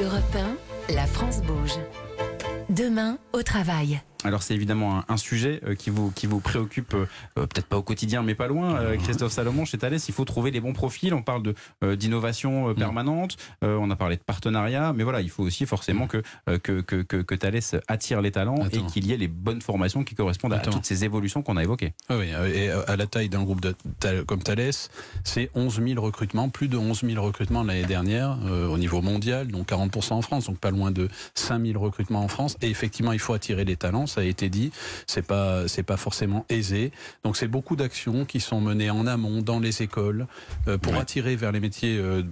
Europe 0.00 0.36
1, 0.88 0.94
la 0.94 1.06
France 1.06 1.40
bouge. 1.42 1.76
Demain, 2.68 3.18
au 3.32 3.42
travail. 3.42 4.00
Alors 4.24 4.42
c'est 4.42 4.54
évidemment 4.54 4.98
un, 4.98 5.04
un 5.08 5.16
sujet 5.16 5.60
euh, 5.64 5.74
qui 5.76 5.90
vous 5.90 6.10
qui 6.10 6.26
vous 6.26 6.40
préoccupe 6.40 6.94
euh, 6.94 7.06
euh, 7.38 7.46
peut-être 7.46 7.66
pas 7.66 7.76
au 7.78 7.82
quotidien 7.82 8.22
mais 8.22 8.34
pas 8.34 8.48
loin 8.48 8.74
euh, 8.76 8.96
Christophe 8.96 9.30
Salomon 9.32 9.64
chez 9.64 9.78
Thales 9.78 9.98
il 10.08 10.14
faut 10.14 10.24
trouver 10.24 10.50
les 10.50 10.60
bons 10.60 10.72
profils. 10.72 11.14
On 11.14 11.22
parle 11.22 11.42
de 11.44 11.54
d'innovation 11.94 12.70
euh, 12.70 12.74
permanente 12.74 13.36
on 13.62 13.90
a 13.90 13.96
parlé 13.96 14.16
de 14.16 14.22
partenariat 14.22 14.92
mais 14.92 15.04
voilà 15.04 15.20
il 15.20 15.30
faut 15.30 15.44
aussi 15.44 15.66
forcément 15.66 16.06
que 16.08 16.22
euh, 16.48 16.58
que, 16.58 16.80
que, 16.80 17.02
que, 17.02 17.16
que 17.18 17.34
Thales 17.36 17.80
attire 17.86 18.20
les 18.20 18.32
talents 18.32 18.66
et 18.72 18.80
qu'il 18.82 19.06
y 19.06 19.12
ait 19.12 19.16
les 19.16 19.28
bonnes 19.28 19.62
formations 19.62 20.02
qui 20.02 20.14
correspondent 20.14 20.52
à 20.52 20.58
toutes 20.58 20.84
ces 20.84 21.04
évolutions 21.04 21.42
qu'on 21.42 21.56
a 21.56 21.62
évoquées. 21.62 21.92
Ah 22.08 22.16
oui, 22.18 22.28
et 22.54 22.70
à 22.70 22.96
la 22.96 23.06
taille 23.06 23.28
d'un 23.28 23.44
groupe 23.44 23.60
de, 23.60 23.74
comme 24.22 24.42
Thales, 24.42 24.72
c'est 25.24 25.50
11 25.54 25.80
000 25.86 26.02
recrutements, 26.02 26.48
plus 26.48 26.68
de 26.68 26.76
11 26.76 27.02
000 27.02 27.22
recrutements 27.24 27.62
l'année 27.62 27.84
dernière 27.86 28.38
au 28.70 28.78
niveau 28.78 29.00
mondial, 29.02 29.48
donc 29.48 29.68
40% 29.68 30.14
en 30.14 30.22
France, 30.22 30.46
donc 30.46 30.58
pas 30.58 30.70
loin 30.70 30.90
de 30.90 31.08
5 31.34 31.64
000 31.64 31.80
recrutements 31.80 32.22
en 32.22 32.28
France. 32.28 32.56
Et 32.62 32.68
effectivement, 32.70 33.12
il 33.12 33.18
faut 33.18 33.34
attirer 33.34 33.64
les 33.64 33.76
talents, 33.76 34.06
ça 34.08 34.22
a 34.22 34.24
été 34.24 34.48
dit. 34.48 34.72
C'est 35.06 35.22
pas, 35.22 35.68
c'est 35.68 35.84
pas 35.84 35.96
forcément 35.96 36.44
aisé. 36.48 36.90
Donc 37.22 37.36
c'est 37.36 37.46
beaucoup 37.48 37.76
d'actions 37.76 38.24
qui 38.24 38.40
sont 38.40 38.60
menées 38.60 38.90
en 38.90 39.06
amont 39.06 39.42
dans 39.42 39.60
les 39.60 39.82
écoles 39.82 40.26
euh, 40.66 40.78
pour 40.78 40.94
Ouais. 40.94 40.98
attirer 41.00 41.36
vers 41.36 41.52
les 41.52 41.60
métiers 41.60 41.96
euh, 41.98 42.22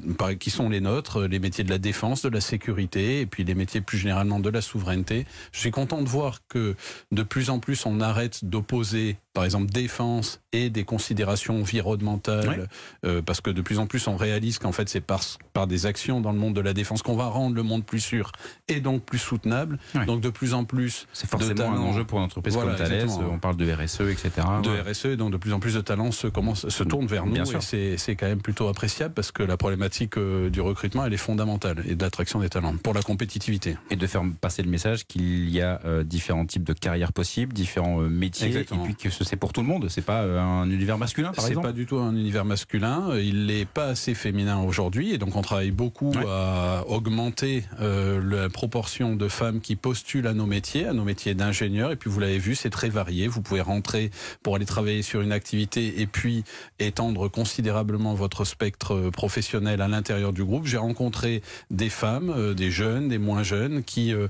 qui 0.41 0.51
sont 0.51 0.69
les 0.69 0.81
nôtres, 0.81 1.23
les 1.23 1.39
métiers 1.39 1.63
de 1.63 1.71
la 1.71 1.79
défense, 1.79 2.23
de 2.23 2.29
la 2.29 2.41
sécurité, 2.41 3.21
et 3.21 3.27
puis 3.27 3.45
les 3.45 3.55
métiers 3.55 3.81
plus 3.81 3.99
généralement 3.99 4.41
de 4.41 4.49
la 4.51 4.61
souveraineté. 4.63 5.27
Je 5.53 5.61
suis 5.61 5.71
content 5.71 6.03
de 6.03 6.09
voir 6.09 6.41
que 6.49 6.75
de 7.13 7.23
plus 7.23 7.51
en 7.51 7.59
plus 7.59 7.87
on 7.87 8.01
arrête 8.01 8.45
d'opposer, 8.45 9.19
par 9.37 9.45
exemple, 9.45 9.67
défense 9.71 10.41
et 10.55 10.71
des 10.71 10.85
considérations 10.85 11.61
environnementales, 11.61 12.69
euh, 13.05 13.21
parce 13.23 13.41
que 13.43 13.51
de 13.51 13.61
plus 13.61 13.79
en 13.79 13.87
plus 13.87 14.07
on 14.09 14.17
réalise 14.17 14.59
qu'en 14.59 14.73
fait 14.73 14.89
c'est 14.89 15.01
par, 15.03 15.21
par 15.53 15.67
des 15.67 15.85
actions 15.87 16.21
dans 16.23 16.33
le 16.33 16.39
monde 16.39 16.55
de 16.55 16.61
la 16.63 16.73
défense 16.73 17.03
qu'on 17.03 17.17
va 17.17 17.27
rendre 17.27 17.55
le 17.55 17.63
monde 17.63 17.85
plus 17.85 18.01
sûr 18.01 18.33
et 18.69 18.81
donc 18.81 19.03
plus 19.05 19.19
soutenable. 19.19 19.79
Donc 20.07 20.21
de 20.23 20.31
plus 20.31 20.55
en 20.55 20.65
plus 20.65 21.07
C'est 21.13 21.29
forcément 21.29 21.55
de 21.55 21.63
un 21.77 21.81
enjeu 21.81 22.05
pour 22.05 22.19
une 22.19 22.25
entreprise 22.25 22.55
Voilà, 22.55 22.77
comme 22.77 22.87
Thales. 22.89 23.09
On 23.31 23.39
parle 23.39 23.57
de 23.57 23.71
RSE, 23.71 24.01
etc. 24.03 24.31
de 24.63 24.71
Ouais. 24.71 24.81
RSE, 24.93 25.17
donc 25.17 25.33
de 25.33 25.37
plus 25.37 25.53
en 25.53 25.61
plus 25.61 25.75
de 25.75 25.81
talents 25.83 26.11
se, 26.13 26.27
commencent, 26.27 26.69
se 26.69 26.83
tournent 26.83 27.07
vers 27.07 27.27
nous. 27.27 27.33
Bien 27.35 27.45
sûr. 27.45 27.59
Et 27.59 27.63
c'est- 27.63 27.97
c'est 27.99 28.17
quand 28.17 28.27
même 28.27 28.41
plutôt 28.41 28.69
appréciable 28.69 29.13
parce 29.15 29.33
que 29.33 29.43
la 29.43 29.57
problématique 29.59 30.17
euh, 30.17 30.49
du 30.49 30.61
recrutement, 30.63 31.05
elle 31.05 31.13
est 31.13 31.19
fondamentale 31.19 31.83
et 31.87 31.95
de 31.95 32.03
l'attraction 32.03 32.41
des 32.41 32.49
talents 32.49 32.77
pour 32.79 32.95
la 32.95 33.03
compétitivité. 33.03 33.77
Et 33.91 33.97
de 33.97 34.07
faire 34.07 34.23
passer 34.41 34.63
le 34.63 34.71
message 34.71 35.07
qu'il 35.07 35.51
y 35.51 35.61
a 35.61 35.81
euh, 35.85 36.03
différents 36.05 36.47
types 36.47 36.65
de 36.65 36.73
carrières 36.73 37.13
possibles, 37.13 37.53
différents 37.53 38.01
euh, 38.01 38.09
métiers, 38.09 38.47
Exactement. 38.49 38.83
et 38.85 38.87
puis 38.87 38.95
que 38.97 39.11
ce- 39.11 39.26
c'est 39.27 39.37
pour 39.37 39.53
tout 39.53 39.61
le 39.61 39.67
monde. 39.67 39.89
C'est 39.89 40.05
pas 40.05 40.23
euh, 40.23 40.41
un 40.41 40.71
univers 40.71 40.99
masculin, 40.99 41.33
par 41.33 41.45
C'est 41.45 41.51
exemple. 41.51 41.67
pas 41.67 41.73
du 41.73 41.87
tout 41.87 41.99
un 41.99 42.13
univers 42.17 42.45
masculin. 42.45 43.17
Il 43.19 43.47
n'est 43.47 43.65
pas 43.65 43.87
assez 43.87 44.15
féminin 44.15 44.59
aujourd'hui, 44.61 45.13
et 45.13 45.19
donc 45.19 45.37
on 45.37 45.43
travaille 45.43 45.71
beaucoup 45.71 46.11
Ouais. 46.13 46.25
à 46.29 46.85
augmenter 46.89 47.65
euh, 47.81 48.21
la 48.23 48.49
proportion 48.49 49.17
de 49.17 49.29
femmes 49.29 49.61
qui 49.61 49.77
postulent 49.77 50.27
à 50.27 50.35
nos 50.35 50.47
métiers, 50.47 50.87
à 50.87 50.93
nos 50.93 51.05
métiers 51.05 51.35
d'ingénieur. 51.35 51.91
Et 51.93 51.97
puis 51.97 52.09
vous 52.11 52.21
l'avez 52.21 52.39
vu, 52.39 52.55
c'est 52.55 52.71
très 52.71 52.89
varié. 52.89 53.29
Vous 53.29 53.43
pouvez 53.43 53.61
rentrer 53.61 54.11
pour 54.43 54.57
aller 54.57 54.67
travailler 54.67 55.03
sur 55.03 55.21
une 55.21 55.33
activité 55.33 56.01
et 56.01 56.07
puis 56.07 56.45
étendre 56.79 57.29
considérablement 57.29 58.15
votre 58.15 58.45
spectre 58.45 59.11
professionnel 59.11 59.81
à 59.83 59.89
l'intérieur 59.89 60.33
du 60.33 60.45
groupe. 60.45 60.67
J'ai 60.67 60.77
rencontré 60.77 61.43
des 61.71 61.91
femmes, 61.91 62.31
euh, 62.31 62.55
des 62.55 62.71
jeunes, 62.71 63.09
des 63.09 63.19
moins 63.19 63.43
jeunes, 63.43 63.83
qui 63.83 64.13
euh, 64.15 64.29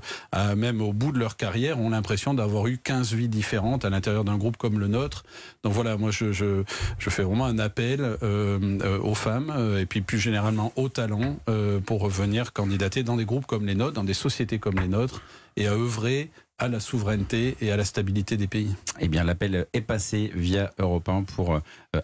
même 0.55 0.81
au 0.81 0.93
bout 0.93 1.11
de 1.11 1.19
leur 1.19 1.37
carrière 1.37 1.79
ont 1.79 1.89
l'impression 1.89 2.33
d'avoir 2.33 2.67
eu 2.67 2.77
15 2.83 3.13
vies 3.13 3.27
différentes 3.29 3.85
à 3.85 3.89
l'intérieur 3.89 4.23
d'un 4.23 4.37
groupe 4.37 4.57
comme 4.57 4.79
le 4.79 4.86
nôtre. 4.87 5.23
Donc 5.63 5.73
voilà, 5.73 5.97
moi 5.97 6.11
je, 6.11 6.63
fais 6.99 7.23
vraiment 7.23 7.45
un 7.45 7.59
appel 7.59 8.01
euh, 8.01 8.17
euh, 8.23 8.99
aux 8.99 9.15
femmes 9.15 9.53
euh, 9.55 9.79
et 9.79 9.85
puis 9.85 10.01
plus 10.01 10.19
généralement 10.19 10.71
aux 10.75 10.89
talents 10.89 11.37
pour 11.85 12.07
venir 12.09 12.53
candidater 12.53 13.03
dans 13.03 13.15
des 13.15 13.25
groupes 13.25 13.45
comme 13.45 13.65
les 13.65 13.75
nôtres, 13.75 13.93
dans 13.93 14.03
des 14.03 14.13
sociétés 14.13 14.59
comme 14.59 14.79
les 14.79 14.87
nôtres 14.87 15.21
et 15.55 15.67
à 15.67 15.73
œuvrer 15.73 16.29
à 16.59 16.67
la 16.67 16.79
souveraineté 16.79 17.55
et 17.61 17.71
à 17.71 17.77
la 17.77 17.85
stabilité 17.85 18.35
des 18.35 18.47
pays. 18.47 18.73
Eh 18.99 19.07
bien, 19.07 19.23
l'appel 19.23 19.67
est 19.73 19.81
passé 19.81 20.31
via 20.33 20.71
Europe 20.79 21.07
1 21.07 21.23
pour 21.23 21.59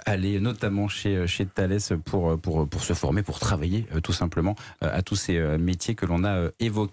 aller 0.05 0.39
notamment 0.39 0.87
chez, 0.87 1.25
chez 1.25 1.47
Thales 1.47 1.79
pour, 2.05 2.39
pour, 2.39 2.83
se 2.83 2.93
former, 2.93 3.23
pour 3.23 3.39
travailler 3.39 3.87
tout 4.03 4.13
simplement 4.13 4.55
à 4.81 5.01
tous 5.01 5.15
ces 5.15 5.39
métiers 5.57 5.95
que 5.95 6.05
l'on 6.05 6.23
a 6.23 6.49
évoqués. 6.59 6.91